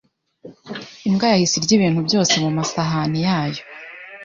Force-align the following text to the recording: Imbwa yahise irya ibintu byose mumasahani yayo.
Imbwa 1.07 1.25
yahise 1.33 1.55
irya 1.57 1.73
ibintu 1.77 1.99
byose 2.07 2.33
mumasahani 2.41 3.19
yayo. 3.27 3.63